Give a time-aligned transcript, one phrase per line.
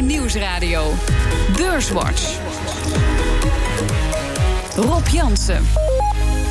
[0.00, 0.94] Nieuwsradio.
[1.56, 2.38] Beurswatch.
[4.76, 5.66] Rob Jansen.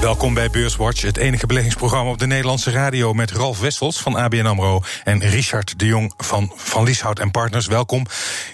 [0.02, 4.46] Welkom bij Beurswatch, het enige beleggingsprogramma op de Nederlandse radio met Ralf Wessels van ABN
[4.46, 7.68] AMRO en Richard de Jong van Van Lieshout en Partners.
[7.68, 8.06] Welkom.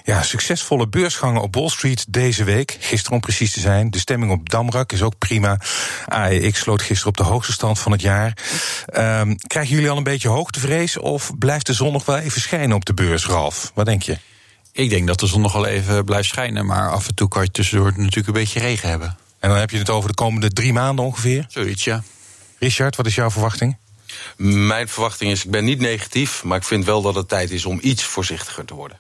[0.04, 2.78] Ja, succesvolle beursgangen op Wall Street deze week.
[2.80, 3.92] Gisteren om precies te zijn.
[3.92, 5.60] De stemming op Damrak is ook prima.
[6.06, 8.38] AEX sloot gisteren op de hoogste stand van het jaar.
[8.98, 12.76] Um, krijgen jullie al een beetje hoogtevrees of blijft de zon nog wel even schijnen
[12.76, 13.72] op de beurs, Ralf?
[13.74, 14.18] Wat denk je?
[14.76, 17.44] Ik denk dat de zon nog wel even blijft schijnen, maar af en toe kan
[17.44, 19.18] je tussendoor natuurlijk een beetje regen hebben.
[19.40, 21.46] En dan heb je het over de komende drie maanden ongeveer?
[21.50, 22.04] Zoiets, ja.
[22.60, 23.78] Richard, wat is jouw verwachting?
[24.38, 27.66] Mijn verwachting is, ik ben niet negatief, maar ik vind wel dat het tijd is
[27.66, 28.98] om iets voorzichtiger te worden.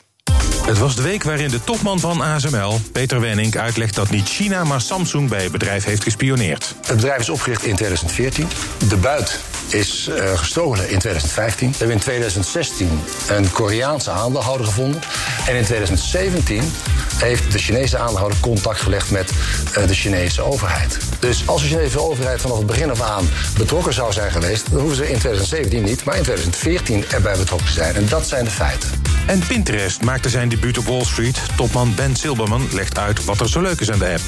[0.65, 4.63] Het was de week waarin de topman van ASML, Peter Wenning, uitlegt dat niet China,
[4.63, 6.75] maar Samsung bij het bedrijf heeft gespioneerd.
[6.85, 8.47] Het bedrijf is opgericht in 2014.
[8.87, 11.71] De buit is uh, gestolen in 2015.
[11.71, 15.01] We hebben in 2016 een Koreaanse aandeelhouder gevonden.
[15.47, 16.71] En in 2017
[17.15, 19.31] heeft de Chinese aandeelhouder contact gelegd met
[19.77, 20.97] uh, de Chinese overheid.
[21.19, 24.79] Dus als de Chinese overheid vanaf het begin af aan betrokken zou zijn geweest, dan
[24.79, 27.95] hoeven ze in 2017 niet, maar in 2014 erbij betrokken te zijn.
[27.95, 29.12] En dat zijn de feiten.
[29.25, 31.41] En Pinterest maakte zijn debuut op Wall Street.
[31.55, 34.21] Topman Ben Silberman legt uit wat er zo leuk is aan de app.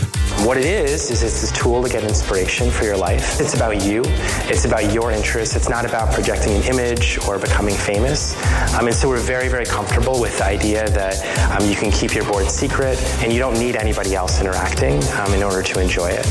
[0.44, 3.44] What it is, is it's a tool to get inspiration for your life.
[3.44, 4.04] It's about you.
[4.50, 5.56] It's about your interests.
[5.56, 8.34] It's not about projecting an image or becoming famous.
[8.80, 11.26] Um, and so we're very, very comfortable with the idea that
[11.60, 15.34] um, you can keep your board secret and you don't need anybody else interacting um,
[15.34, 16.28] in order to enjoy it.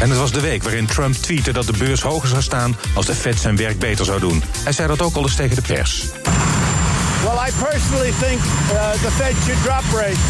[0.00, 3.06] En het was de week waarin Trump tweette dat de beurs hoger zou staan als
[3.06, 4.42] de Fed zijn werk beter zou doen.
[4.64, 6.06] Hij zei dat ook al eens tegen de pers.
[7.24, 8.40] Well, I personally think
[8.76, 10.20] uh, the Fed should drop rates.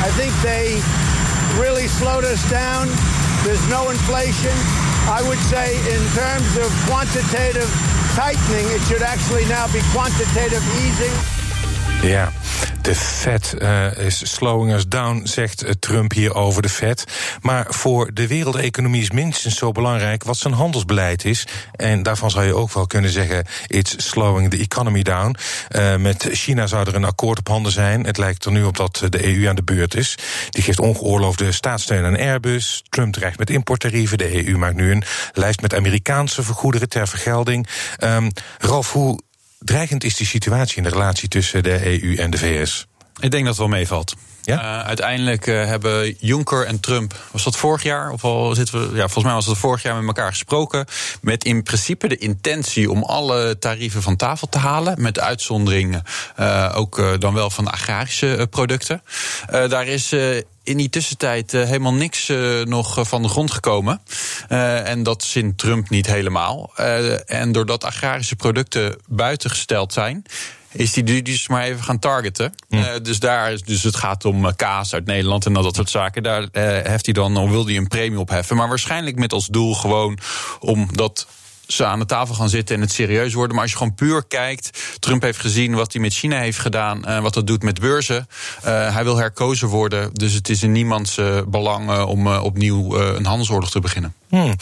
[0.00, 0.80] I think they
[1.60, 2.88] really slowed us down.
[3.44, 4.56] There's no inflation.
[5.12, 7.68] I would say, in terms of quantitative
[8.16, 11.45] tightening, it should actually now be quantitative easing.
[12.02, 12.32] Ja,
[12.82, 17.04] de Fed uh, is slowing us down, zegt Trump hier over de Fed.
[17.40, 21.46] Maar voor de wereldeconomie is minstens zo belangrijk wat zijn handelsbeleid is.
[21.72, 25.36] En daarvan zou je ook wel kunnen zeggen: it's slowing the economy down.
[25.70, 28.06] Uh, met China zou er een akkoord op handen zijn.
[28.06, 30.18] Het lijkt er nu op dat de EU aan de beurt is.
[30.50, 32.82] Die geeft ongeoorloofde staatssteun aan Airbus.
[32.88, 34.18] Trump dreigt met importtarieven.
[34.18, 37.68] De EU maakt nu een lijst met Amerikaanse vergoederen ter vergelding.
[37.98, 39.24] Um, Ralf, hoe
[39.58, 42.86] dreigend is die situatie in de relatie tussen de EU en de VS?
[43.20, 44.14] Ik denk dat het wel meevalt.
[44.54, 48.10] Uh, uiteindelijk uh, hebben Juncker en Trump, was dat vorig jaar?
[48.10, 50.86] Of al zitten we, ja, volgens mij was dat vorig jaar met elkaar gesproken.
[51.20, 55.02] Met in principe de intentie om alle tarieven van tafel te halen.
[55.02, 56.02] Met uitzondering
[56.40, 59.02] uh, ook dan wel van agrarische producten.
[59.50, 60.12] daar is
[60.62, 62.32] in die tussentijd helemaal niks
[62.64, 64.00] nog van de grond gekomen.
[64.48, 66.70] En dat zint Trump niet helemaal.
[67.26, 70.24] en doordat agrarische producten buitengesteld zijn
[70.76, 72.54] is die dus maar even gaan targeten.
[72.68, 76.22] Uh, dus, daar, dus het gaat om kaas uit Nederland en dat soort zaken.
[76.22, 78.56] Daar uh, heft hij dan, of wil hij een premie opheffen.
[78.56, 80.18] Maar waarschijnlijk met als doel gewoon
[80.60, 81.26] om dat
[81.66, 83.54] ze aan de tafel gaan zitten en het serieus worden.
[83.54, 87.02] Maar als je gewoon puur kijkt, Trump heeft gezien wat hij met China heeft gedaan,
[87.06, 88.28] uh, wat dat doet met beurzen.
[88.64, 93.26] Uh, hij wil herkozen worden, dus het is in niemands uh, belang om opnieuw een
[93.26, 94.14] handelsoorlog te beginnen.
[94.28, 94.54] Hmm.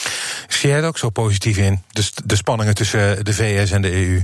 [0.49, 1.83] Zie jij er ook zo positief in?
[1.93, 4.23] Dus de spanningen tussen de VS en de EU?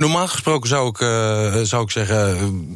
[0.00, 2.16] Normaal gesproken zou ik, uh, zou ik zeggen,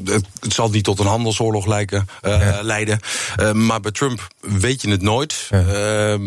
[0.05, 2.63] het, het, zal niet tot een handelsoorlog lijken, uh, ja.
[2.63, 3.01] leiden.
[3.41, 5.47] Uh, maar bij Trump weet je het nooit.
[5.51, 6.19] Ja.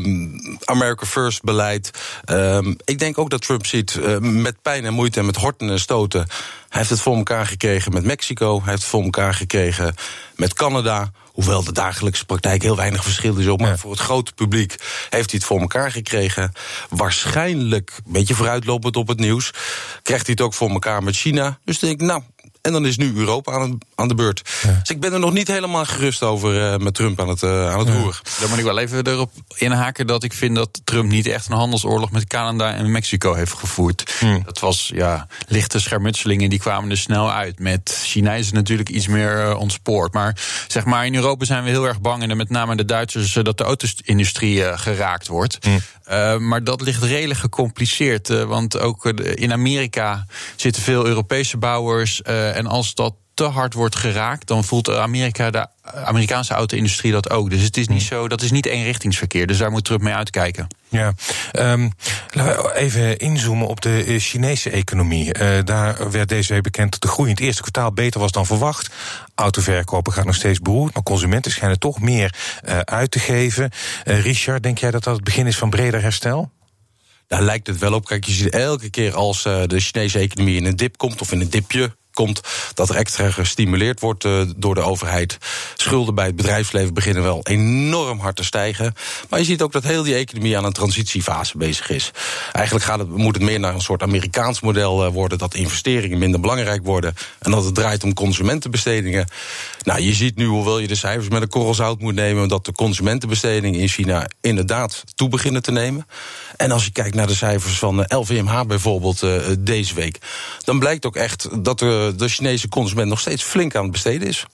[0.63, 1.91] America First beleid.
[2.85, 6.19] ik denk ook dat Trump ziet met pijn en moeite en met horten en stoten.
[6.69, 8.57] Hij heeft het voor elkaar gekregen met Mexico.
[8.59, 9.95] Hij heeft het voor elkaar gekregen
[10.35, 11.11] met Canada.
[11.37, 13.59] Hoewel de dagelijkse praktijk heel weinig verschil is op.
[13.59, 13.77] Maar ja.
[13.77, 14.75] voor het grote publiek
[15.09, 16.51] heeft hij het voor elkaar gekregen.
[16.89, 19.51] Waarschijnlijk, een beetje vooruitlopend op het nieuws,
[20.03, 21.59] krijgt hij het ook voor elkaar met China.
[21.65, 22.21] Dus denk ik, nou,
[22.67, 24.41] en dan is nu Europa aan, aan de beurt.
[24.63, 24.77] Ja.
[24.79, 27.71] Dus ik ben er nog niet helemaal gerust over uh, met Trump aan het, uh,
[27.71, 27.93] aan het ja.
[27.93, 28.21] roer.
[28.39, 31.55] Dan moet ik wel even erop inhaken dat ik vind dat Trump niet echt een
[31.55, 34.15] handelsoorlog met Canada en Mexico heeft gevoerd.
[34.19, 34.41] Hmm.
[34.45, 37.59] Dat was ja, lichte schermutselingen, die kwamen er snel uit.
[37.59, 40.13] Met China is het natuurlijk iets meer uh, ontspoord.
[40.13, 40.35] Maar
[40.67, 43.57] zeg maar, in Europa zijn we heel erg bang, en met name de Duitsers, dat
[43.57, 45.57] de auto-industrie geraakt wordt.
[45.61, 45.79] Hmm.
[46.11, 48.29] Uh, maar dat ligt redelijk gecompliceerd.
[48.29, 50.25] Uh, want ook in Amerika
[50.55, 52.21] zitten veel Europese bouwers.
[52.57, 55.67] En als dat te hard wordt geraakt, dan voelt Amerika, de
[56.05, 57.49] Amerikaanse auto-industrie dat ook.
[57.49, 59.47] Dus het is niet zo, dat is niet eenrichtingsverkeer.
[59.47, 60.67] Dus daar moet Trump mee uitkijken.
[60.89, 61.13] Ja,
[61.53, 61.91] um,
[62.31, 65.39] laten we even inzoomen op de Chinese economie.
[65.39, 68.31] Uh, daar werd deze week bekend dat de groei in het eerste kwartaal beter was
[68.31, 68.93] dan verwacht.
[69.35, 72.35] Autoverkopen gaat nog steeds beroerd, maar consumenten schijnen toch meer
[72.67, 73.71] uh, uit te geven.
[74.05, 76.51] Uh, Richard, denk jij dat dat het begin is van breder herstel?
[77.27, 78.05] Daar lijkt het wel op.
[78.05, 81.41] Kijk, je ziet elke keer als de Chinese economie in een dip komt of in
[81.41, 82.41] een dipje komt
[82.73, 85.37] dat er extra gestimuleerd wordt uh, door de overheid.
[85.75, 88.93] Schulden bij het bedrijfsleven beginnen wel enorm hard te stijgen.
[89.29, 92.11] Maar je ziet ook dat heel die economie aan een transitiefase bezig is.
[92.51, 96.17] Eigenlijk gaat het, moet het meer naar een soort Amerikaans model uh, worden dat investeringen
[96.17, 99.27] minder belangrijk worden en dat het draait om consumentenbestedingen.
[99.87, 102.65] Nou, je ziet nu, hoewel je de cijfers met een korrel zout moet nemen, dat
[102.65, 106.07] de consumentenbestedingen in China inderdaad toe beginnen te nemen.
[106.57, 110.19] En als je kijkt naar de cijfers van LVMH bijvoorbeeld uh, deze week,
[110.63, 114.27] dan blijkt ook echt dat de, de Chinese consument nog steeds flink aan het besteden
[114.27, 114.45] is.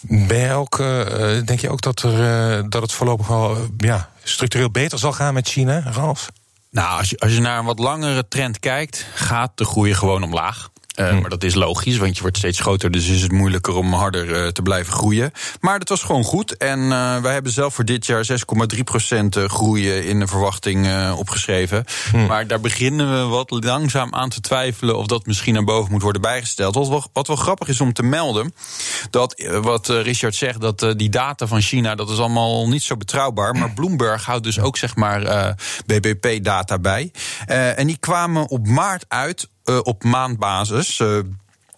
[0.00, 1.06] Ben je ook, uh,
[1.44, 5.34] denk je ook dat, er, uh, dat het voorlopig wel ja, structureel beter zal gaan
[5.34, 6.28] met China, Ralf?
[6.70, 10.22] Nou, als je, als je naar een wat langere trend kijkt, gaat de groei gewoon
[10.22, 10.70] omlaag.
[10.96, 13.92] Uh, maar dat is logisch, want je wordt steeds groter, dus is het moeilijker om
[13.92, 15.32] harder uh, te blijven groeien.
[15.60, 16.56] Maar dat was gewoon goed.
[16.56, 18.36] En uh, wij hebben zelf voor dit jaar 6,3%
[19.28, 21.84] groei in de verwachting opgeschreven.
[22.10, 22.26] Hmm.
[22.26, 26.02] Maar daar beginnen we wat langzaam aan te twijfelen of dat misschien naar boven moet
[26.02, 26.74] worden bijgesteld.
[26.74, 28.54] Wat wel, wat wel grappig is om te melden,
[29.10, 33.54] dat wat Richard zegt, dat die data van China, dat is allemaal niet zo betrouwbaar.
[33.54, 35.54] Maar Bloomberg houdt dus ook zeg maar
[35.86, 37.10] BBP-data bij.
[37.46, 40.98] en die kwamen op maart uit uh, op maandbasis.
[40.98, 41.18] Uh,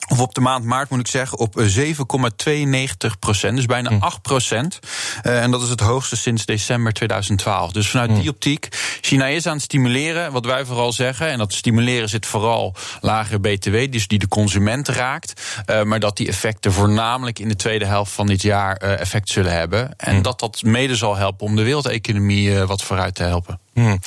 [0.08, 3.56] of op de maand maart moet ik zeggen, op 7,92 procent.
[3.56, 4.02] Dus bijna hm.
[4.02, 4.78] 8 procent.
[5.22, 7.72] Uh, en dat is het hoogste sinds december 2012.
[7.72, 8.20] Dus vanuit hm.
[8.20, 8.68] die optiek,
[9.08, 10.32] China is aan het stimuleren.
[10.32, 14.88] Wat wij vooral zeggen, en dat stimuleren zit vooral lagere BTW, dus die de consument
[14.88, 15.42] raakt.
[15.66, 19.28] Uh, maar dat die effecten voornamelijk in de tweede helft van dit jaar uh, effect
[19.28, 19.96] zullen hebben.
[19.96, 20.22] En hm.
[20.22, 23.60] dat dat mede zal helpen om de wereldeconomie wat vooruit te helpen.
[23.74, 23.98] Hmm.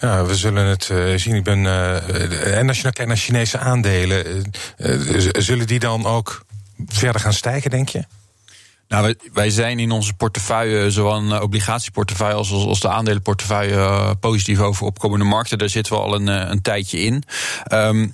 [0.00, 1.34] Ja, we zullen het zien.
[1.34, 1.66] Ik ben,
[2.54, 4.52] en als je nou kijkt naar Chinese aandelen,
[5.38, 6.44] zullen die dan ook
[6.86, 8.04] verder gaan stijgen, denk je?
[8.88, 14.58] Nou, wij, wij zijn in onze portefeuille, zowel een obligatieportefeuille als, als de aandelenportefeuille, positief
[14.60, 15.58] over opkomende markten.
[15.58, 17.22] Daar zitten we al een, een tijdje in.
[17.72, 18.12] Um,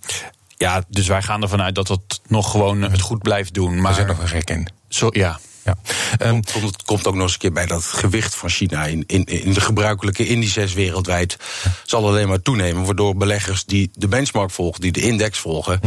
[0.56, 3.81] ja, dus wij gaan ervan uit dat het nog gewoon het goed blijft doen.
[3.81, 4.69] Maar er zit nog een gek in.
[4.88, 5.76] Zo, ja, ja.
[6.19, 9.25] Um, het komt ook nog eens een keer bij dat gewicht van China in, in,
[9.25, 11.37] in de gebruikelijke indices wereldwijd
[11.85, 12.85] zal alleen maar toenemen.
[12.85, 15.81] Waardoor beleggers die de benchmark volgen, die de index volgen.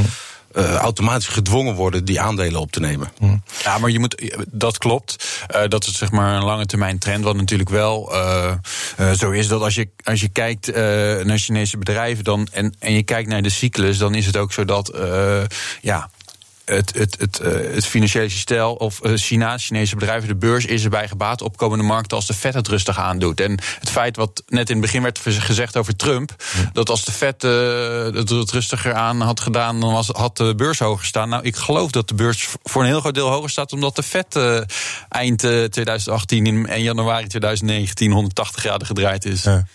[0.57, 3.11] Uh, automatisch gedwongen worden die aandelen op te nemen.
[3.17, 3.37] Hm.
[3.63, 5.45] Ja, maar je moet, dat klopt.
[5.55, 7.23] Uh, dat is zeg maar een lange termijn trend.
[7.23, 8.53] Wat natuurlijk wel uh,
[9.13, 10.75] zo is dat als je, als je kijkt
[11.25, 14.53] naar Chinese bedrijven dan, en, en je kijkt naar de cyclus, dan is het ook
[14.53, 14.97] zo dat
[15.81, 16.09] ja,
[16.75, 20.83] het, het, het, uh, het financiële systeem of uh, China, Chinese bedrijven, de beurs is
[20.83, 23.41] erbij gebaat opkomende markten als de Fed het rustig aandoet.
[23.41, 26.35] En het feit wat net in het begin werd gezegd over Trump,
[26.73, 27.51] dat als de Fed uh,
[28.03, 31.29] het, het, rustiger aan had gedaan, dan was, had de beurs hoger staan.
[31.29, 34.03] Nou, ik geloof dat de beurs voor een heel groot deel hoger staat, omdat de
[34.03, 34.39] Fed
[35.09, 39.43] eind 2018 en januari 2019 180 graden gedraaid is.
[39.43, 39.65] Ja.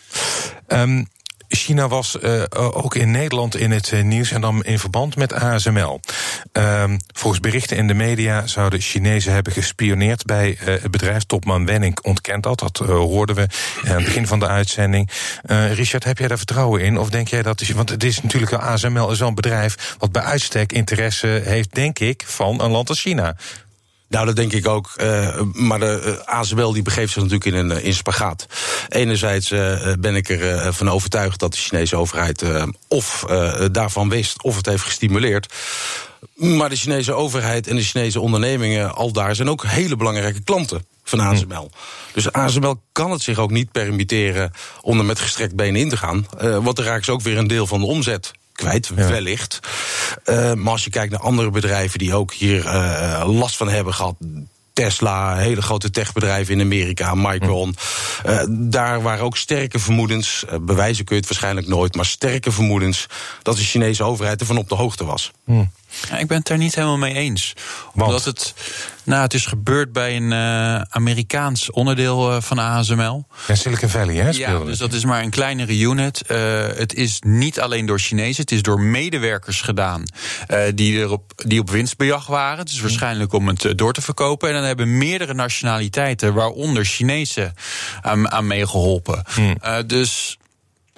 [0.68, 1.06] Um,
[1.56, 5.32] China was uh, ook in Nederland in het uh, nieuws en dan in verband met
[5.32, 6.00] ASML.
[6.52, 6.84] Uh,
[7.14, 11.22] volgens berichten in de media zouden Chinezen hebben gespioneerd bij uh, het bedrijf.
[11.22, 12.58] Topman Wenning ontkent dat.
[12.58, 13.46] Dat hoorden we
[13.84, 15.10] aan het begin van de uitzending.
[15.72, 16.98] Richard, heb jij daar vertrouwen in?
[16.98, 17.68] Of denk jij dat.
[17.68, 22.24] Want het is natuurlijk, ASML is een bedrijf wat bij uitstek interesse heeft, denk ik,
[22.26, 23.36] van een land als China.
[24.12, 24.90] Nou, dat denk ik ook.
[24.96, 28.46] Uh, maar de uh, ASML die begeeft zich natuurlijk in een uh, in spagaat.
[28.88, 29.48] Enerzijds
[29.98, 32.44] ben ik ervan van overtuigd dat de Chinese overheid
[32.88, 33.24] of
[33.72, 35.54] daarvan wist of het heeft gestimuleerd.
[36.34, 40.86] Maar de Chinese overheid en de Chinese ondernemingen al daar zijn ook hele belangrijke klanten
[41.04, 41.70] van ASML.
[42.12, 45.96] Dus ASML kan het zich ook niet permitteren om er met gestrekt been in te
[45.96, 46.26] gaan.
[46.38, 49.08] want dan raken ze ook weer een deel van de omzet kwijt, ja.
[49.08, 49.60] wellicht.
[50.24, 53.94] Uh, maar als je kijkt naar andere bedrijven die ook hier uh, last van hebben
[53.94, 54.14] gehad.
[54.72, 57.76] Tesla, hele grote techbedrijven in Amerika, Micron.
[58.22, 58.28] Hm.
[58.28, 63.06] Uh, daar waren ook sterke vermoedens, bewijzen kun je het waarschijnlijk nooit, maar sterke vermoedens
[63.42, 65.30] dat de Chinese overheid ervan op de hoogte was.
[65.44, 65.64] Hm.
[66.10, 67.52] Ja, ik ben het er niet helemaal mee eens.
[67.94, 68.08] Want?
[68.08, 68.54] Omdat het,
[69.04, 73.26] nou, het is gebeurd bij een uh, Amerikaans onderdeel uh, van ASML.
[73.46, 74.30] Ja, Silicon Valley, hè?
[74.30, 76.22] Ja, dus dat is maar een kleinere unit.
[76.28, 80.04] Uh, het is niet alleen door Chinezen, het is door medewerkers gedaan
[80.74, 82.58] die, erop, die op winstbejag waren.
[82.58, 84.48] Het is waarschijnlijk om het door te verkopen.
[84.48, 87.54] En dan hebben meerdere nationaliteiten, waaronder Chinezen,
[88.00, 89.24] aan, aan meegeholpen.
[89.34, 89.56] Hmm.
[89.86, 90.38] dus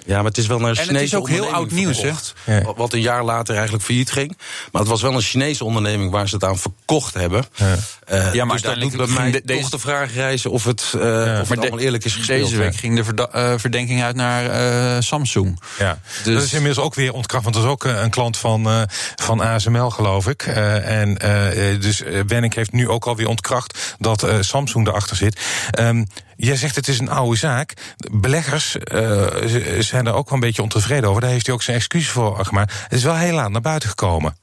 [0.05, 2.01] ja, maar het is wel naar een Chinese En het is ook heel oud nieuws,
[2.01, 2.11] hè?
[2.45, 2.73] Ja.
[2.75, 4.37] Wat een jaar later eigenlijk failliet ging.
[4.71, 7.45] Maar het was wel een Chinese onderneming waar ze het aan verkocht hebben.
[7.55, 7.75] Ja,
[8.11, 9.61] uh, ja maar dus dat doet bij mij de, deze...
[9.61, 11.41] toch de vraag reizen of het, uh, ja.
[11.41, 12.49] of het allemaal eerlijk is gespeeld.
[12.49, 15.59] Deze week ging de uh, verdenking uit naar Samsung.
[15.79, 16.33] Ja, dus...
[16.33, 17.43] dat is inmiddels ook weer ontkracht.
[17.43, 20.41] Want dat is ook een klant van, van ASML, geloof ik.
[20.41, 21.17] en
[21.79, 25.39] dus Wenning heeft nu ook alweer ontkracht dat Samsung erachter zit.
[25.79, 27.73] Um, Jij zegt het is een oude zaak.
[28.11, 29.27] Beleggers uh,
[29.79, 31.21] zijn er ook wel een beetje ontevreden over.
[31.21, 32.73] Daar heeft hij ook zijn excuus voor gemaakt.
[32.83, 34.37] Het is wel heel laat naar buiten gekomen.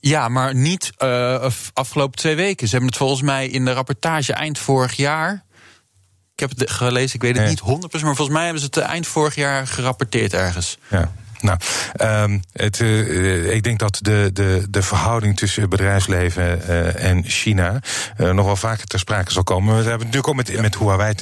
[0.00, 2.66] Ja, maar niet uh, afgelopen twee weken.
[2.66, 5.44] Ze hebben het volgens mij in de rapportage eind vorig jaar.
[6.32, 8.76] Ik heb het gelezen, ik weet het niet 100%, maar volgens mij hebben ze het
[8.76, 10.78] eind vorig jaar gerapporteerd ergens.
[10.88, 11.12] Ja.
[11.44, 11.58] Nou,
[12.30, 17.80] um, het, uh, ik denk dat de, de, de verhouding tussen bedrijfsleven uh, en China
[18.20, 19.72] uh, nog wel vaker ter sprake zal komen.
[19.76, 21.14] We hebben natuurlijk ook met, met Huawei.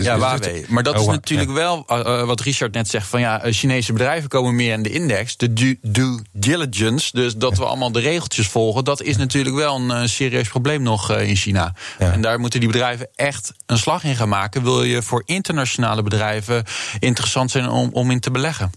[0.00, 0.64] ja, Huawei.
[0.68, 1.84] Maar dat is natuurlijk wel
[2.26, 5.36] wat Richard net zegt: van ja, Chinese bedrijven komen meer in de index.
[5.36, 9.90] De due, due diligence, dus dat we allemaal de regeltjes volgen, dat is natuurlijk wel
[9.90, 11.74] een serieus probleem nog in China.
[11.98, 12.12] Ja.
[12.12, 14.62] En daar moeten die bedrijven echt een slag in gaan maken.
[14.62, 16.64] Wil je voor internationale bedrijven
[16.98, 18.70] interessant zijn om, om in te beleggen?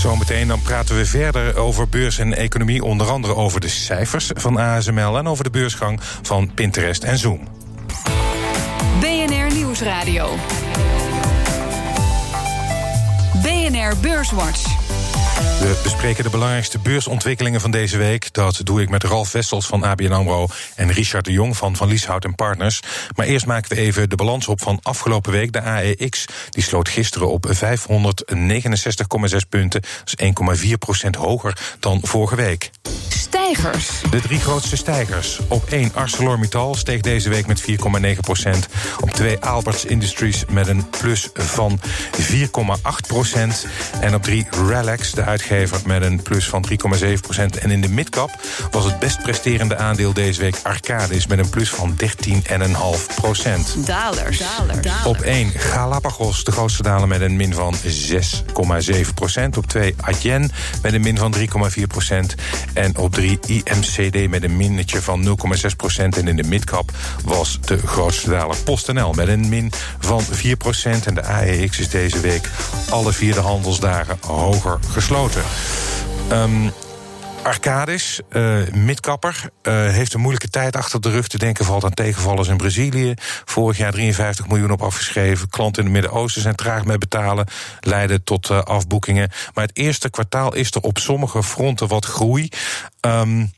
[0.00, 4.58] Zometeen dan praten we verder over beurs en economie, onder andere over de cijfers van
[4.58, 7.48] ASML en over de beursgang van Pinterest en Zoom.
[9.00, 10.34] BNR Nieuwsradio.
[13.42, 14.79] BNR Beurswatch.
[15.40, 18.32] We bespreken de belangrijkste beursontwikkelingen van deze week.
[18.32, 21.88] Dat doe ik met Ralf Wessels van ABN AMRO en Richard de Jong van Van
[21.88, 22.80] Lieshout en Partners.
[23.16, 25.52] Maar eerst maken we even de balans op van afgelopen week.
[25.52, 27.52] De AEX die sloot gisteren op 569,6
[29.48, 29.82] punten.
[30.04, 30.14] Dat
[30.50, 32.70] is 1,4 procent hoger dan vorige week.
[33.54, 34.00] Stijgers.
[34.10, 35.40] De drie grootste stijgers.
[35.48, 38.68] Op 1 ArcelorMittal steeg deze week met 4,9 procent.
[39.00, 41.80] Op 2 Alberts Industries met een plus van
[42.20, 42.40] 4,8
[43.06, 43.66] procent.
[44.00, 47.58] En op 3 Relax, de uitgever, met een plus van 3,7 procent.
[47.58, 48.30] En in de midcap
[48.70, 51.26] was het best presterende aandeel deze week Arcadis...
[51.26, 51.96] met een plus van
[52.28, 53.86] 13,5 procent.
[53.86, 54.42] Dalers.
[55.04, 59.56] Op 1 Galapagos, de grootste daler met een min van 6,7 procent.
[59.56, 60.50] Op 2 Adyen
[60.82, 61.34] met een min van
[61.78, 62.34] 3,4 procent.
[62.72, 66.16] En op 3 IMCD met een minnetje van 0,6 procent.
[66.16, 66.90] En in de midcap
[67.24, 71.06] was de grootste daler PostNL met een min van 4 procent.
[71.06, 72.50] En de AEX is deze week
[72.90, 75.42] alle vier de handelsdagen hoger gesloten.
[76.32, 76.72] Um,
[77.42, 81.28] Arcadis, uh, midkapper, uh, heeft een moeilijke tijd achter de rug.
[81.28, 83.14] Te denken valt aan tegenvallers in Brazilië.
[83.44, 85.48] Vorig jaar 53 miljoen op afgeschreven.
[85.48, 87.46] Klanten in het Midden-Oosten zijn traag met betalen.
[87.80, 89.30] Leiden tot uh, afboekingen.
[89.54, 92.48] Maar het eerste kwartaal is er op sommige fronten wat groei.
[93.00, 93.52] Um,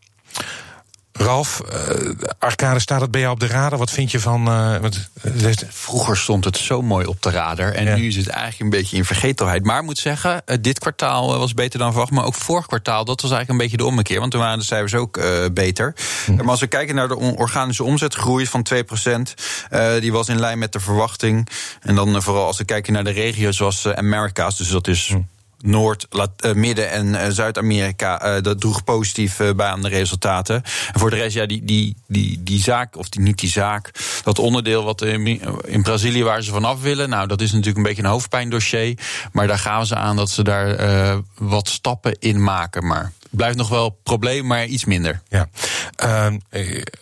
[1.12, 3.78] Ralf, uh, Arcade staat het bij jou op de radar.
[3.78, 4.48] Wat vind je van.
[4.48, 7.72] Uh, wat, uh, Vroeger stond het zo mooi op de radar.
[7.72, 7.96] En ja.
[7.96, 9.64] nu is het eigenlijk een beetje in vergetelheid.
[9.64, 12.12] Maar ik moet zeggen, dit kwartaal was beter dan verwacht.
[12.12, 14.18] Maar ook vorig kwartaal, dat was eigenlijk een beetje de ommekeer.
[14.18, 15.20] Want toen waren de cijfers ook
[15.52, 15.94] beter.
[16.24, 16.34] Hm.
[16.34, 19.34] Maar als we kijken naar de organische omzetgroei van 2%,
[20.00, 21.48] die was in lijn met de verwachting.
[21.80, 25.06] En dan vooral als we kijken naar de regio's zoals Amerika's, dus dat is.
[25.06, 25.20] Hm.
[25.62, 28.36] Noord, uh, Midden- en uh, Zuid-Amerika.
[28.36, 30.62] Uh, dat droeg positief bij aan de resultaten.
[30.92, 33.90] En voor de rest, ja, die, die, die, die zaak, of die, niet die zaak,
[34.24, 35.26] dat onderdeel wat in,
[35.66, 37.08] in Brazilië waar ze vanaf willen.
[37.08, 38.98] Nou, dat is natuurlijk een beetje een hoofdpijndossier.
[39.32, 42.86] Maar daar gaan ze aan dat ze daar wat stappen in maken.
[42.86, 45.22] Maar blijft nog wel probleem, maar iets minder.
[45.28, 45.48] Ja.
[46.04, 46.26] Uh,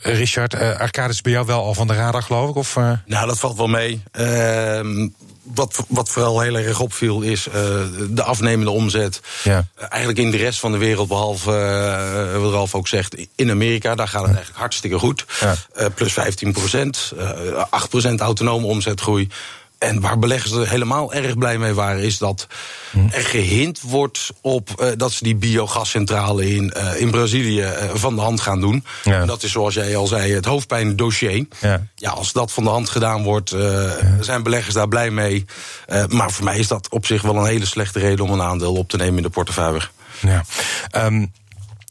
[0.00, 2.56] Richard, uh, Arcade is bij jou wel al van de radar, geloof ik?
[2.56, 2.92] Of, uh...
[3.06, 4.02] Nou, dat valt wel mee.
[5.54, 7.54] Wat, wat vooral heel erg opviel is uh,
[8.10, 9.20] de afnemende omzet.
[9.42, 9.66] Ja.
[9.78, 13.50] Uh, eigenlijk in de rest van de wereld, behalve uh, wat Ralf ook zegt, in
[13.50, 15.24] Amerika, daar gaat het eigenlijk hartstikke goed.
[15.40, 15.56] Ja.
[15.94, 17.12] plus 15 procent,
[17.70, 19.28] 8 procent autonome omzetgroei.
[19.80, 22.46] En waar beleggers er helemaal erg blij mee waren, is dat
[22.90, 22.98] hm.
[23.10, 28.14] er gehind wordt op uh, dat ze die biogascentrale in, uh, in Brazilië uh, van
[28.14, 28.84] de hand gaan doen.
[29.04, 29.24] Ja.
[29.24, 31.46] Dat is zoals jij al zei, het hoofdpijndossier.
[31.60, 31.86] Ja.
[31.94, 33.96] ja, als dat van de hand gedaan wordt, ja.
[34.20, 35.44] zijn beleggers daar blij mee.
[36.08, 38.74] maar voor mij is dat op zich wel een hele slechte reden om een aandeel
[38.74, 39.80] op te nemen in de portefeuille.
[40.20, 40.44] Ja.
[41.06, 41.32] Um,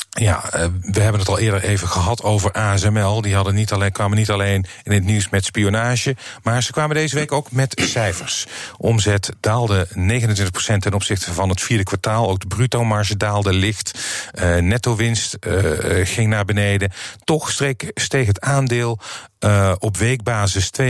[0.10, 3.22] ja, uh, we hebben het al eerder even gehad over ASML.
[3.22, 6.96] Die hadden niet alleen, kwamen niet alleen in het nieuws met spionage, maar ze kwamen
[6.96, 8.48] deze week ook met cijfers.
[8.78, 9.92] Omzet daalde 29%
[10.80, 12.30] ten opzichte van het vierde kwartaal.
[12.30, 14.00] Ook de bruto marge daalde licht.
[14.34, 16.92] Uh, netto winst uh, ging naar beneden.
[17.24, 19.00] Toch streek, steeg het aandeel
[19.80, 20.86] op weekbasis 2,5%.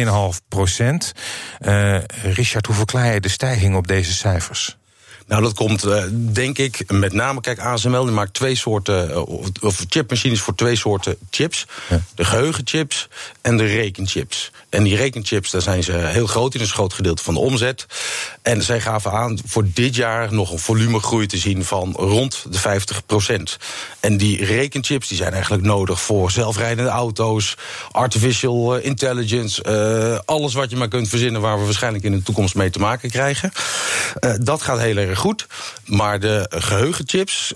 [2.21, 4.78] Richard, hoe verklaar je de stijging op deze cijfers?
[5.29, 9.17] Nou, dat komt uh, denk ik met name, kijk, ASML die maakt twee soorten, uh,
[9.61, 11.65] of chipmachines voor twee soorten chips.
[11.89, 12.01] Ja.
[12.15, 13.07] De geheugenchips
[13.41, 14.51] en de rekenchips.
[14.69, 17.85] En die rekenchips, daar zijn ze heel groot in, een groot gedeelte van de omzet.
[18.41, 22.59] En zij gaven aan voor dit jaar nog een volumegroei te zien van rond de
[22.59, 23.57] 50 procent.
[23.99, 27.57] En die rekenchips die zijn eigenlijk nodig voor zelfrijdende auto's,
[27.91, 32.23] artificial eh, intelligence, uh, alles wat je maar kunt verzinnen waar we waarschijnlijk in de
[32.23, 33.51] toekomst mee te maken krijgen.
[34.21, 35.47] Uh, dat gaat heel erg goed.
[35.85, 37.53] Maar de geheugenchips,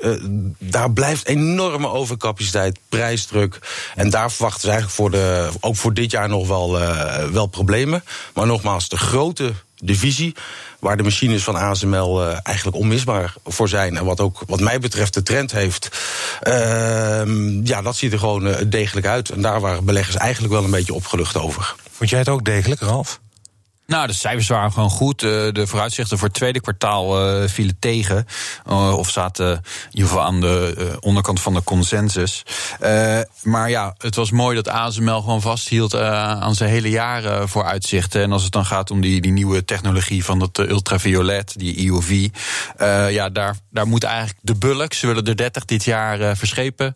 [0.57, 3.59] daar blijft enorme overcapaciteit, prijsdruk.
[3.95, 6.79] En daar verwachten ze eigenlijk voor de, ook voor dit jaar nog wel,
[7.31, 8.03] wel problemen.
[8.33, 10.35] Maar nogmaals, de grote divisie.
[10.79, 13.97] Waar de machines van ASML uh, eigenlijk onmisbaar voor zijn.
[13.97, 15.89] En wat ook, wat mij betreft, de trend heeft.
[16.43, 19.29] Uh, ja, dat ziet er gewoon uh, degelijk uit.
[19.29, 21.75] En daar waren beleggers eigenlijk wel een beetje opgelucht over.
[21.91, 23.19] Vond jij het ook degelijk, Ralf?
[23.93, 25.19] Nou, de cijfers waren gewoon goed.
[25.19, 28.25] De vooruitzichten voor het tweede kwartaal uh, vielen tegen.
[28.69, 32.43] Uh, of zaten in ieder geval aan de onderkant van de consensus.
[33.43, 38.21] maar ja, het was mooi dat ASML gewoon vasthield aan zijn hele jaren vooruitzichten.
[38.21, 42.27] En als het dan gaat om die, die nieuwe technologie van het ultraviolet, die EUV.
[43.13, 44.93] ja, daar, daar moet eigenlijk de bulk.
[44.93, 46.95] Ze willen er 30 dit jaar verschepen.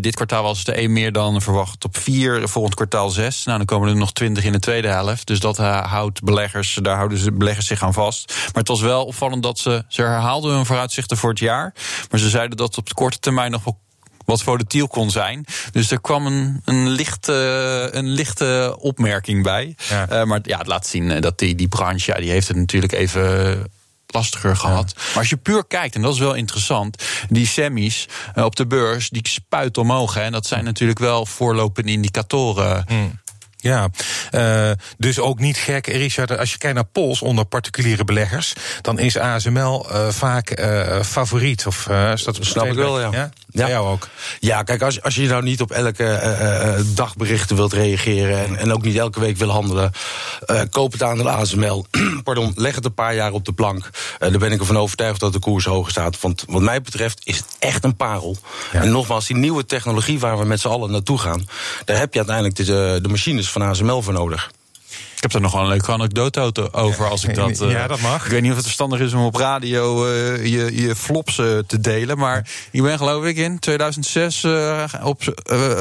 [0.00, 2.48] dit kwartaal was het er één meer dan verwacht op 4.
[2.48, 3.44] Volgend kwartaal 6.
[3.44, 5.26] Nou, dan komen er nog 20 in de tweede helft.
[5.26, 8.34] Dus dat houdt beleggers, daar houden ze beleggers zich aan vast.
[8.36, 11.74] Maar het was wel opvallend dat ze, ze herhaalden hun vooruitzichten voor het jaar.
[12.10, 13.80] Maar ze zeiden dat op de korte termijn nog wel
[14.24, 15.44] wat volatiel kon zijn.
[15.72, 19.74] Dus er kwam een, een, lichte, een lichte opmerking bij.
[19.88, 20.10] Ja.
[20.10, 22.92] Uh, maar ja, het laat zien dat die, die branche, ja, die heeft het natuurlijk
[22.92, 23.66] even
[24.06, 24.94] lastiger gehad.
[24.96, 28.66] Maar als je puur kijkt, en dat is wel interessant, die semis uh, op de
[28.66, 30.14] beurs, die spuiten omhoog.
[30.14, 32.84] Hè, en dat zijn natuurlijk wel voorlopende indicatoren.
[32.86, 33.20] Hmm.
[33.62, 33.88] Ja,
[34.34, 36.38] uh, dus ook niet gek, Richard.
[36.38, 41.66] Als je kijkt naar polls onder particuliere beleggers, dan is ASML uh, vaak uh, favoriet.
[41.66, 43.08] Of is dat snap ik wel, ja.
[43.12, 43.30] ja?
[43.52, 43.68] Ja.
[43.68, 44.08] jou ook.
[44.40, 48.82] Ja, kijk, als, als je nou niet op elke dagberichten wilt reageren en, en ook
[48.82, 49.92] niet elke week wil handelen,
[50.70, 51.86] koop het aan de ASML.
[52.24, 53.90] Pardon, leg het een paar jaar op de plank.
[54.18, 56.20] daar ben ik ervan overtuigd dat de koers hoog staat.
[56.20, 58.36] Want wat mij betreft is het echt een parel.
[58.72, 58.80] Ja.
[58.80, 61.48] En nogmaals, die nieuwe technologie waar we met z'n allen naartoe gaan,
[61.84, 64.50] daar heb je uiteindelijk de, de machines van ASML voor nodig.
[65.16, 67.58] Ik heb er nog wel een leuke anekdote over als ik dat.
[67.58, 68.24] Ja, dat mag.
[68.24, 71.58] Ik weet niet of het verstandig is om op radio uh, je, je flops uh,
[71.58, 72.18] te delen.
[72.18, 74.44] Maar ik ben geloof ik in 2006
[75.02, 75.22] op,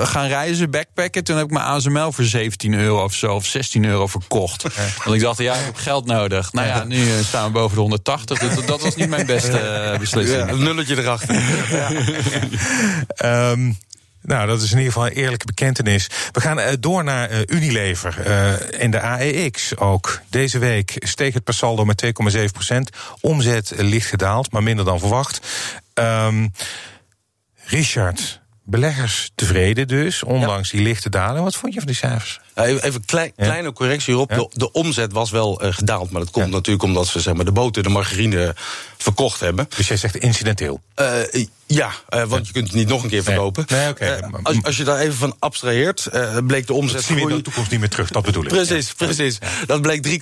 [0.03, 1.24] gaan reizen, backpacken.
[1.24, 4.63] Toen heb ik mijn ASML voor 17 euro of zo, of 16 euro verkocht.
[5.03, 6.53] Want ik dacht, ja, ik heb geld nodig.
[6.53, 8.39] Nou ja, nu staan we boven de 180.
[8.39, 10.39] Dat, dat was niet mijn beste beslissing.
[10.39, 11.39] Ja, een nulletje erachter.
[11.72, 13.51] Ja.
[13.51, 13.77] um,
[14.22, 16.10] Nou, dat is in ieder geval een eerlijke bekentenis.
[16.32, 20.22] We gaan uh, door naar uh, Unilever uh, en de AEX ook.
[20.30, 22.89] Deze week steeg het per saldo met 2,7 procent.
[23.19, 25.39] Omzet licht gedaald, maar minder dan verwacht.
[25.93, 26.54] Um,
[27.65, 30.78] Richard, beleggers tevreden dus, ondanks ja.
[30.78, 31.43] die lichte daling.
[31.43, 32.39] Wat vond je van die cijfers?
[32.56, 33.43] Even een klein, ja.
[33.43, 34.30] kleine correctie hierop.
[34.30, 34.36] Ja.
[34.38, 37.45] De, de, omzet was wel uh, gedaald, maar dat komt natuurlijk omdat ze zeg maar,
[37.45, 38.56] de boter de margarine
[38.97, 39.67] verkocht hebben.
[39.78, 40.82] Dus jij zegt incidenteel?
[41.02, 43.65] Uh, ja, uh, want je kunt het niet nog een keer verkopen.
[43.67, 43.80] Nee.
[43.80, 44.21] Nee, okay.
[44.43, 46.10] als, als, je daar even van abstraheert,
[46.45, 46.95] bleek de omzet.
[46.95, 48.50] Dat zien we in de toekomst niet meer terug, dat bedoel ik.
[48.50, 49.38] Precies, precies.
[49.65, 50.21] Dat bleek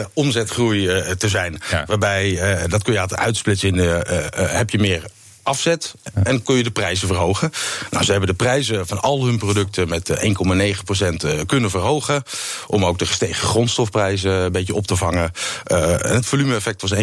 [0.00, 1.60] 3,1% omzetgroei te zijn.
[1.86, 4.02] Waarbij, dat kun je uitsplitsen in,
[4.34, 5.04] heb je meer
[5.42, 7.52] afzet en kun je de prijzen verhogen.
[7.90, 12.22] Nou, ze hebben de prijzen van al hun producten met 1,9% eh, kunnen verhogen.
[12.66, 15.32] Om ook de gestegen grondstofprijzen een beetje op te vangen.
[15.66, 16.98] Uh, en het volume-effect was 1,2%.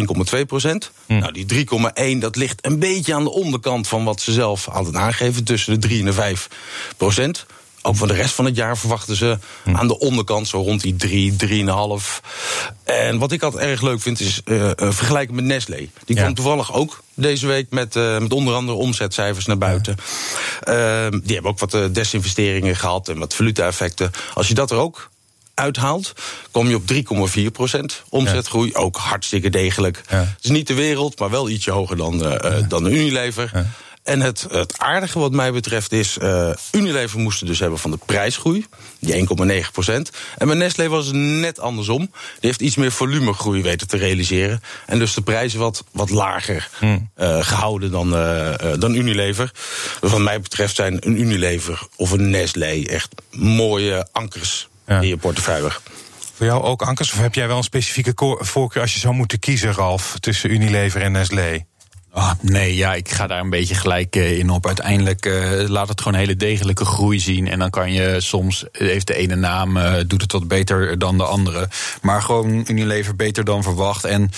[1.06, 1.18] Hm.
[1.18, 1.66] Nou, die
[2.14, 5.44] 3,1 dat ligt een beetje aan de onderkant van wat ze zelf altijd aangeven.
[5.44, 6.48] Tussen de 3 en de 5
[6.96, 7.46] procent.
[7.82, 9.76] Ook voor de rest van het jaar verwachten ze hm.
[9.76, 11.66] aan de onderkant zo rond die 3, 3,5.
[12.84, 15.76] En wat ik altijd erg leuk vind is uh, vergelijken met Nestlé.
[15.76, 16.22] Die ja.
[16.22, 19.96] kwam toevallig ook deze week met, uh, met onder andere omzetcijfers naar buiten.
[20.64, 21.10] Ja.
[21.10, 24.10] die hebben ook wat desinvesteringen gehad en wat valuta-effecten.
[24.34, 25.10] Als je dat er ook
[25.54, 26.12] uithaalt,
[26.50, 26.82] kom je op
[27.38, 28.70] 3,4 procent omzetgroei.
[28.72, 28.78] Ja.
[28.78, 30.02] Ook hartstikke degelijk.
[30.06, 32.60] Het is niet de wereld, maar wel ietsje hoger dan, ja.
[32.60, 33.66] dan Unilever.
[34.08, 37.98] En het, het aardige wat mij betreft is, uh, Unilever moesten dus hebben van de
[38.06, 38.66] prijsgroei,
[39.00, 39.28] die
[39.62, 40.10] 1,9 procent.
[40.38, 41.98] En bij Nestlé was het net andersom.
[41.98, 44.62] Die heeft iets meer volumegroei weten te realiseren.
[44.86, 47.10] En dus de prijzen wat, wat lager hmm.
[47.18, 49.50] uh, gehouden dan, uh, dan Unilever.
[50.00, 55.00] Dus wat mij betreft zijn een Unilever of een Nestlé echt mooie ankers ja.
[55.00, 55.70] in je portefeuille.
[56.34, 57.12] Voor jou ook ankers?
[57.12, 61.02] Of heb jij wel een specifieke voorkeur als je zou moeten kiezen, Ralf, tussen Unilever
[61.02, 61.64] en Nestlé?
[62.12, 64.66] Oh, nee, ja, ik ga daar een beetje gelijk uh, in op.
[64.66, 67.48] Uiteindelijk uh, laat het gewoon hele degelijke groei zien.
[67.48, 71.24] En dan kan je soms, heeft de ene naam, doet het wat beter dan de
[71.24, 71.68] andere.
[72.02, 74.04] Maar gewoon Unilever beter dan verwacht.
[74.04, 74.30] En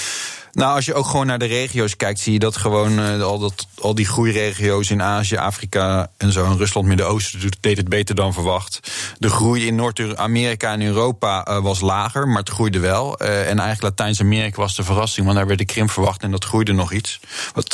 [0.52, 3.38] nou, als je ook gewoon naar de regio's kijkt, zie je dat gewoon uh, al,
[3.38, 8.14] dat, al die groeiregio's in Azië, Afrika en zo, in Rusland, Midden-Oosten, deed het beter
[8.14, 8.80] dan verwacht.
[9.18, 13.22] De groei in Noord-Amerika en Europa uh, was lager, maar het groeide wel.
[13.22, 16.44] Uh, en eigenlijk Latijns-Amerika was de verrassing, want daar werd de krimp verwacht en dat
[16.44, 17.20] groeide nog iets.
[17.54, 17.72] Wat,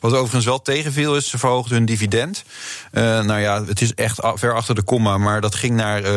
[0.00, 2.44] wat overigens wel tegenviel is, ze verhoogden hun dividend.
[2.92, 6.08] nou ja, het is echt ver achter de komma, maar dat ging naar 41,04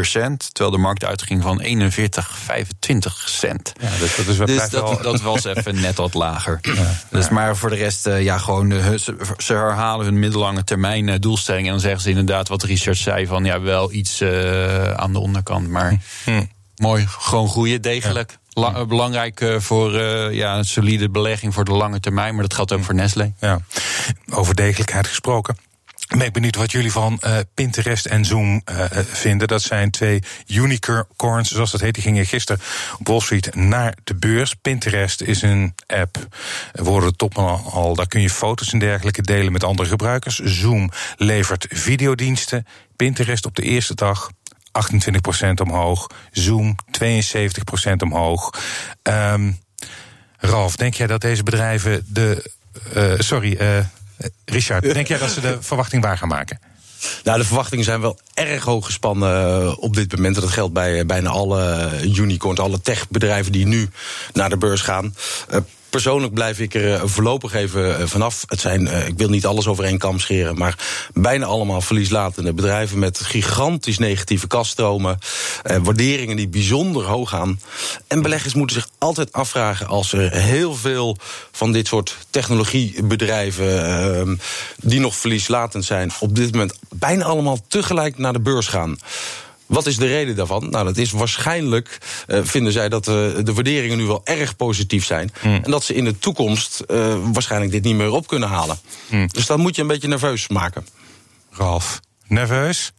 [0.00, 1.66] cent, terwijl de markt uitging van 41,25
[3.24, 3.72] cent.
[3.80, 6.58] Ja, dat, is wel dus dat, dat, was even net wat lager.
[6.80, 10.64] Ja, dus, maar voor de rest, uh, ja, gewoon, uh, ze, ze, herhalen hun middellange
[10.64, 11.64] termijn uh, doelstelling.
[11.64, 14.22] En dan zeggen ze inderdaad wat Richard zei: van ja, wel iets
[14.96, 15.68] aan de onderkant.
[15.68, 16.42] Maar hm.
[16.80, 18.38] Mooi, gewoon groeien, degelijk.
[18.52, 22.54] La- belangrijk eh, voor uh, ja, een solide belegging voor de lange termijn, maar dat
[22.54, 23.32] geldt ook voor Nestlé.
[23.40, 23.60] Ja.
[24.30, 25.56] Over degelijkheid gesproken.
[26.18, 29.48] Ben benieuwd wat jullie van uh, Pinterest en Zoom uh, vinden.
[29.48, 31.94] Dat zijn twee unicorns, zoals dat heet.
[31.94, 32.62] Die gingen gisteren
[32.98, 34.54] op Wall Street naar de beurs.
[34.54, 36.16] Pinterest is een app,
[36.72, 37.94] worden de toppen al.
[37.94, 40.38] Daar kun je foto's en dergelijke delen met andere gebruikers.
[40.38, 42.66] Zoom levert videodiensten.
[42.96, 44.30] Pinterest op de eerste dag
[45.48, 46.06] 28% omhoog.
[46.30, 48.50] Zoom 72% omhoog.
[49.02, 49.58] Um,
[50.36, 52.50] Ralf, denk jij dat deze bedrijven de.
[52.96, 53.58] Uh, sorry,
[54.44, 56.60] Richard, denk jij dat ze de verwachting waar gaan maken?
[57.24, 60.34] Nou, de verwachtingen zijn wel erg hoog gespannen uh, op dit moment.
[60.34, 63.88] Dat geldt bij uh, bijna alle unicorns, alle techbedrijven die nu
[64.32, 65.14] naar de beurs gaan.
[65.90, 68.44] Persoonlijk blijf ik er voorlopig even vanaf.
[68.46, 70.78] Het zijn, ik wil niet alles over één kam scheren, maar
[71.14, 75.18] bijna allemaal verlieslatende bedrijven met gigantisch negatieve kaststromen,
[75.82, 77.60] waarderingen die bijzonder hoog gaan.
[78.06, 81.16] En beleggers moeten zich altijd afvragen als er heel veel
[81.52, 84.40] van dit soort technologiebedrijven
[84.76, 88.98] die nog verlieslatend zijn, op dit moment bijna allemaal tegelijk naar de beurs gaan.
[89.70, 90.70] Wat is de reden daarvan?
[90.70, 95.04] Nou, dat is waarschijnlijk, uh, vinden zij, dat uh, de waarderingen nu wel erg positief
[95.04, 95.32] zijn.
[95.42, 95.60] Mm.
[95.62, 98.78] En dat ze in de toekomst uh, waarschijnlijk dit niet meer op kunnen halen.
[99.10, 99.28] Mm.
[99.32, 100.86] Dus dat moet je een beetje nerveus maken.
[101.50, 102.92] Ralf, nerveus?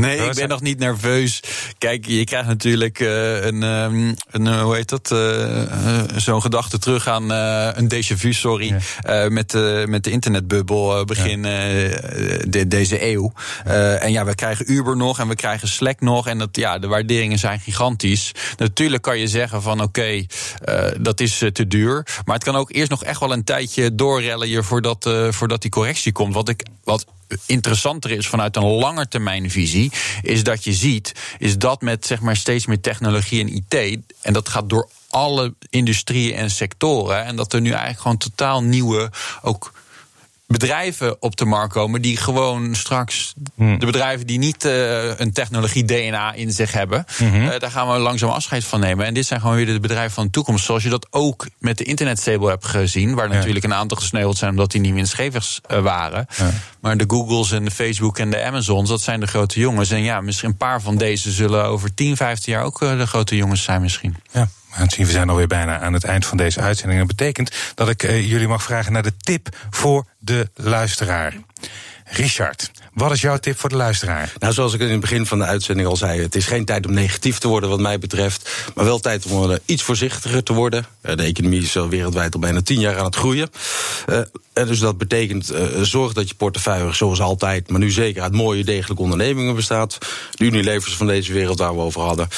[0.00, 1.40] Nee, ik ben nog niet nerveus.
[1.78, 5.10] Kijk, je krijgt natuurlijk uh, een, um, een, uh, hoe heet dat?
[5.12, 8.80] Uh, Zo'n gedachte terug aan een déjà vu, sorry.
[9.02, 9.28] Ja.
[9.28, 9.52] met,
[9.86, 13.32] met de internetbubbel begin de, deze eeuw.
[13.64, 16.26] en ja, we krijgen Uber nog en we krijgen Slack nog.
[16.26, 18.32] En dat, ja, de waarderingen zijn gigantisch.
[18.56, 20.28] Natuurlijk kan je zeggen van oké, okay,
[21.00, 22.06] dat is te duur.
[22.24, 25.70] Maar het kan ook eerst nog echt wel een tijdje doorrellen hier voordat, voordat die
[25.70, 26.34] correctie komt.
[26.34, 26.66] Wat ik.
[26.84, 27.06] Wat
[27.46, 29.92] interessanter is vanuit een langetermijnvisie,
[30.22, 34.32] is dat je ziet, is dat met zeg maar steeds meer technologie en IT, en
[34.32, 39.10] dat gaat door alle industrieën en sectoren, en dat er nu eigenlijk gewoon totaal nieuwe
[39.42, 39.72] ook
[40.46, 43.78] bedrijven op de markt komen die gewoon straks hmm.
[43.78, 47.44] de bedrijven die niet uh, een technologie DNA in zich hebben, mm-hmm.
[47.44, 49.06] uh, daar gaan we langzaam afscheid van nemen.
[49.06, 51.78] En dit zijn gewoon weer de bedrijven van de toekomst, zoals je dat ook met
[51.78, 53.34] de internetstable hebt gezien, waar ja.
[53.34, 56.26] natuurlijk een aantal gesneuveld zijn omdat die niet winstgevers uh, waren.
[56.36, 56.50] Ja.
[56.80, 59.90] Maar de Googles en de Facebook en de Amazons, dat zijn de grote jongens.
[59.90, 63.36] En ja, misschien een paar van deze zullen over 10, 15 jaar ook de grote
[63.36, 64.16] jongens zijn misschien.
[64.32, 64.48] Ja.
[64.76, 66.98] We zijn alweer bijna aan het eind van deze uitzending.
[66.98, 71.34] Dat betekent dat ik uh, jullie mag vragen naar de tip voor de luisteraar.
[72.04, 74.32] Richard, wat is jouw tip voor de luisteraar?
[74.38, 76.86] Nou, zoals ik in het begin van de uitzending al zei, het is geen tijd
[76.86, 78.70] om negatief te worden, wat mij betreft.
[78.74, 80.86] Maar wel tijd om uh, iets voorzichtiger te worden.
[81.02, 83.50] Uh, de economie is al wereldwijd al bijna tien jaar aan het groeien.
[84.08, 84.18] Uh,
[84.52, 85.52] en dus dat betekent,
[85.82, 89.98] zorg dat je portefeuille, zoals altijd, maar nu zeker uit mooie, degelijke ondernemingen bestaat.
[90.30, 92.28] De Unilevers van deze wereld waar we over hadden.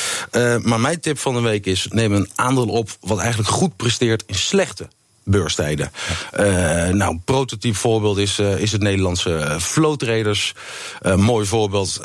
[0.63, 4.25] maar mijn tip van de week is: neem een aandeel op wat eigenlijk goed presteert
[4.27, 4.89] in slechte
[5.29, 5.93] beurstijden.
[6.39, 6.45] Uh,
[6.89, 10.55] nou, een prototype voorbeeld is, uh, is het Nederlandse Flow Traders.
[11.03, 12.03] Uh, mooi voorbeeld.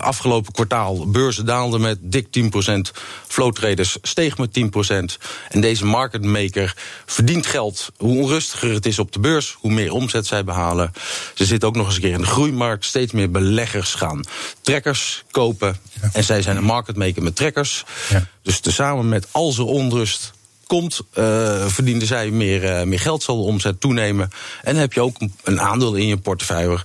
[0.00, 2.98] afgelopen kwartaal beurzen daalden met dik 10%.
[3.26, 5.18] Flow Traders steeg met 10%.
[5.48, 7.90] En deze market maker verdient geld.
[7.96, 10.92] Hoe onrustiger het is op de beurs, hoe meer omzet zij behalen.
[11.34, 12.84] Ze zitten ook nog eens een keer in de groeimarkt.
[12.84, 14.24] Steeds meer beleggers gaan
[14.60, 15.76] trekkers kopen.
[16.00, 16.10] Ja.
[16.12, 17.84] En zij zijn een market maker met trekkers.
[18.08, 18.26] Ja.
[18.42, 20.32] Dus tezamen met al zijn onrust
[20.72, 24.30] komt, uh, verdienen zij meer, uh, meer geld, zal de omzet toenemen.
[24.62, 26.78] En heb je ook een aandeel in je portefeuille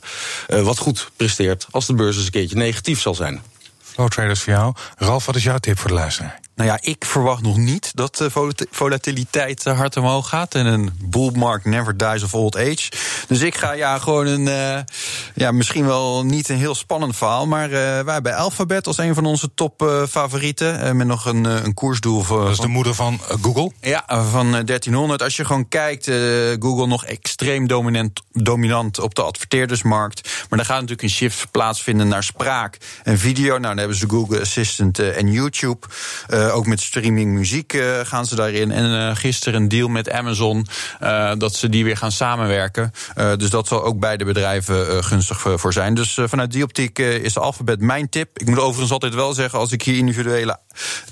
[0.47, 3.41] uh, wat goed presteert als de beurs eens een keertje negatief zal zijn.
[3.81, 4.73] Flow traders voor jou.
[4.97, 6.46] Ralf, wat is jouw tip voor de luisteraar?
[6.57, 8.31] Nou ja, ik verwacht nog niet dat de
[8.71, 10.55] volatiliteit hard omhoog gaat.
[10.55, 12.91] En een bull market never dies of old age.
[13.27, 14.79] Dus ik ga ja gewoon een, uh,
[15.35, 17.47] ja, misschien wel niet een heel spannend verhaal.
[17.47, 20.97] Maar uh, wij hebben Alphabet als een van onze top uh, favorieten.
[20.97, 22.41] met nog een, een koersdoel voor.
[22.41, 23.71] Dat is de moeder van Google?
[23.81, 25.21] Ja, van 1300.
[25.21, 26.05] Als je gewoon kijkt,
[26.59, 30.23] Google nog extreem dominant, dominant op de adverteerdersmarkt.
[30.23, 33.49] Maar dan gaat natuurlijk een shift plaatsvinden naar spraak en video.
[33.49, 35.87] Nou, dan hebben ze Google Assistant en YouTube.
[36.47, 38.71] Uh, ook met streaming muziek uh, gaan ze daarin.
[38.71, 40.65] En uh, gisteren een deal met Amazon
[41.37, 42.91] dat ze die weer gaan samenwerken.
[43.37, 45.93] dus dat zal ook beide bedrijven gunstig voor zijn.
[45.93, 48.39] Dus vanuit die optiek is Alphabet mijn tip.
[48.39, 50.59] Ik moet overigens altijd wel zeggen, als ik hier individuele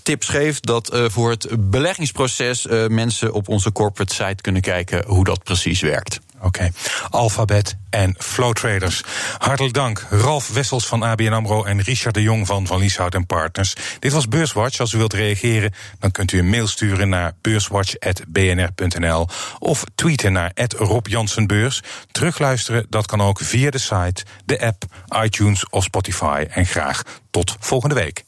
[0.03, 5.43] tips geef, dat voor het beleggingsproces mensen op onze corporate site kunnen kijken hoe dat
[5.43, 6.19] precies werkt.
[6.45, 6.71] Oké, okay.
[7.09, 9.03] Alphabet en Flow Traders.
[9.37, 13.25] Hartelijk dank, Ralf Wessels van ABN AMRO en Richard de Jong van Van Lieshout en
[13.25, 13.75] Partners.
[13.99, 14.79] Dit was Beurswatch.
[14.79, 19.27] Als u wilt reageren, dan kunt u een mail sturen naar beurswatch.bnr.nl
[19.59, 21.83] of tweeten naar Rob Jansenbeurs.
[22.11, 24.83] Terugluisteren, dat kan ook via de site, de app,
[25.23, 26.45] iTunes of Spotify.
[26.49, 28.25] En graag tot volgende week.